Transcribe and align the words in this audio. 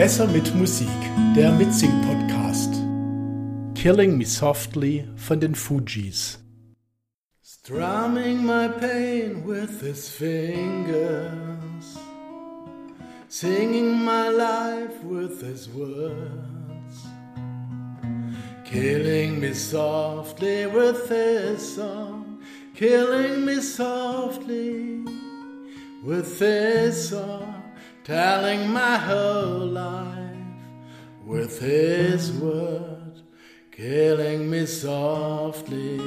Besser 0.00 0.26
mit 0.28 0.54
Musik, 0.54 0.88
der 1.36 1.52
Mitsing-Podcast. 1.52 2.72
Killing 3.74 4.16
Me 4.16 4.24
Softly 4.24 5.06
von 5.14 5.38
den 5.40 5.54
Fugees. 5.54 6.38
Strumming 7.42 8.42
my 8.42 8.68
pain 8.80 9.44
with 9.44 9.82
his 9.82 10.08
fingers, 10.08 11.98
singing 13.28 14.02
my 14.02 14.30
life 14.30 15.04
with 15.04 15.42
his 15.42 15.68
words, 15.68 17.04
killing 18.64 19.38
me 19.38 19.52
softly 19.52 20.66
with 20.66 21.10
his 21.10 21.74
song, 21.74 22.38
killing 22.74 23.44
me 23.44 23.60
softly 23.60 25.04
with 26.02 26.38
his 26.38 27.10
song 27.10 27.59
telling 28.04 28.70
my 28.70 28.96
whole 28.96 29.66
life 29.66 30.36
with 31.24 31.60
his 31.60 32.32
word, 32.32 33.20
killing 33.70 34.48
me 34.48 34.64
softly 34.66 36.00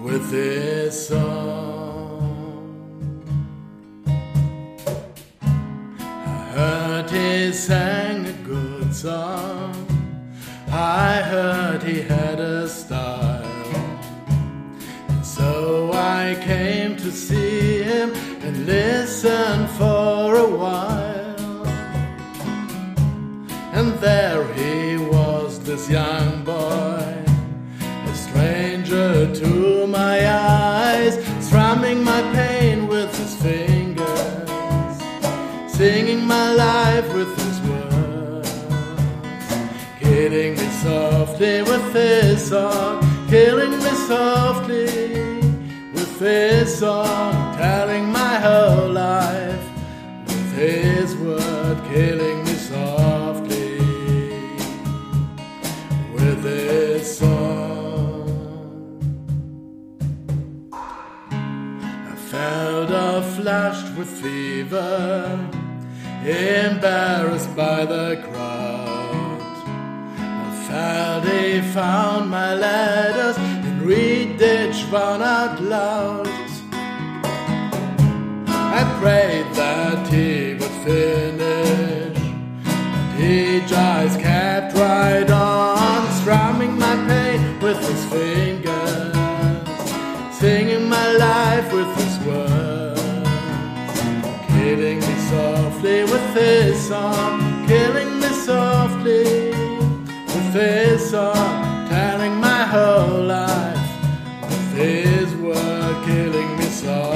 with 0.00 0.30
his 0.30 1.08
song. 1.08 2.22
I 6.08 6.52
heard 6.54 7.10
he 7.10 7.52
sang 7.52 8.26
a 8.26 8.32
good 8.44 8.94
song. 8.94 9.74
I 10.68 11.20
heard 11.22 11.82
he 11.82 12.00
had 12.00 12.40
a 12.40 12.66
style. 12.68 13.44
And 15.08 15.24
so 15.24 15.92
I 15.92 16.36
came 16.42 16.96
to 16.96 17.10
see 17.12 17.82
him 17.82 18.14
and 18.46 18.64
listen 18.64 19.66
for 19.78 20.36
a 20.36 20.48
while. 20.48 21.66
And 23.72 23.92
there 23.94 24.44
he 24.54 24.96
was, 24.98 25.58
this 25.60 25.90
young 25.90 26.44
boy, 26.44 27.24
a 28.10 28.14
stranger 28.14 29.34
to 29.34 29.86
my 29.88 30.16
eyes, 30.32 31.14
strumming 31.40 32.04
my 32.04 32.22
pain 32.34 32.86
with 32.86 33.10
his 33.18 33.34
fingers, 33.42 34.96
singing 35.66 36.24
my 36.24 36.54
life 36.54 37.08
with 37.14 37.32
his 37.44 37.58
words, 37.68 38.52
killing 40.00 40.52
me 40.60 40.68
softly 40.84 41.62
with 41.62 41.92
his 41.92 42.48
song, 42.48 42.94
killing 43.28 43.72
me 43.72 43.92
softly 44.12 45.16
with 45.94 46.20
his 46.20 46.78
song, 46.78 47.56
telling 47.56 47.95
life 48.96 49.66
with 50.26 50.52
his 50.54 51.14
word, 51.16 51.78
killing 51.92 52.38
me 52.46 52.54
softly 52.72 53.78
with 56.14 56.42
his 56.42 57.18
song. 57.18 58.28
I 60.72 62.14
felt 62.32 62.90
a 62.90 63.22
flushed 63.36 63.90
with 63.98 64.08
fever, 64.22 65.50
embarrassed 66.24 67.54
by 67.54 67.84
the 67.84 68.08
crowd. 68.26 69.42
I 70.46 70.50
felt 70.68 71.24
he 71.34 71.60
found 71.78 72.30
my 72.30 72.54
letters 72.54 73.36
and 73.36 73.82
read 73.82 74.40
each 74.40 74.80
one 74.90 75.22
out 75.22 75.60
loud. 75.60 76.35
Prayed 79.06 79.46
that 79.54 80.08
he 80.08 80.54
would 80.54 80.76
finish, 80.82 82.18
And 82.18 83.22
he 83.22 83.60
just 83.64 84.18
kept 84.18 84.74
right 84.74 85.30
on, 85.30 86.10
strumming 86.20 86.76
my 86.76 86.96
pain 87.06 87.60
with 87.60 87.78
his 87.88 88.04
fingers, 88.06 89.14
singing 90.36 90.88
my 90.88 91.12
life 91.12 91.72
with 91.72 91.90
his 92.02 92.18
words, 92.26 93.28
killing 94.48 94.98
me 94.98 95.14
softly 95.30 96.02
with 96.02 96.34
his 96.34 96.88
song, 96.88 97.64
killing 97.68 98.18
me 98.18 98.30
softly 98.44 99.52
with 100.32 100.52
his 100.52 101.10
song, 101.10 101.88
telling 101.88 102.34
my 102.40 102.64
whole 102.74 103.22
life 103.22 103.88
with 104.42 104.72
his 104.74 105.32
word, 105.36 105.94
killing 106.04 106.58
me 106.58 106.64
softly 106.64 107.15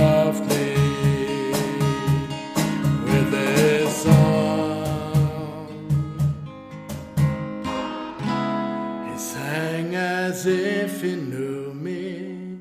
as 10.41 10.47
if 10.47 11.03
he 11.03 11.17
knew 11.17 11.75
me 11.75 12.56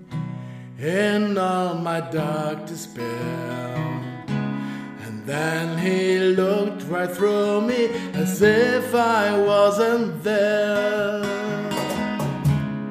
in 0.78 1.38
all 1.38 1.75
my 1.75 2.01
dark 2.01 2.66
despair. 2.66 3.75
And 5.06 5.25
then 5.25 5.78
he 5.78 6.19
looked 6.19 6.84
right 6.90 7.09
through 7.09 7.62
me 7.62 7.85
as 8.16 8.41
if 8.41 8.94
I 8.94 9.38
wasn't 9.38 10.22
there. 10.23 11.23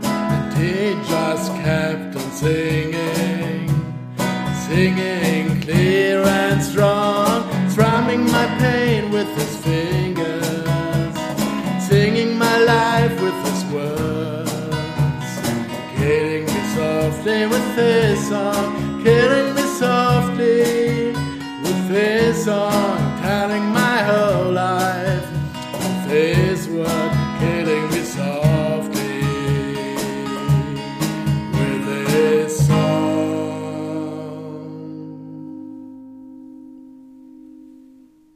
And 0.03 0.55
he 0.57 0.95
just 1.07 1.53
kept 1.57 2.17
on 2.17 2.31
singing, 2.33 3.69
singing 4.69 5.61
clear 5.61 6.23
and 6.23 6.63
strong, 6.63 7.43
strumming 7.69 8.25
my 8.25 8.47
pain 8.59 9.11
with 9.11 9.29
his 9.37 9.58
killing 19.05 19.55
me 19.55 19.63
softly. 19.63 21.13
with 21.63 21.89
his 21.91 22.45
song, 22.45 22.99
telling 23.23 23.65
my 23.73 23.99
whole 24.03 24.53
life. 24.53 25.27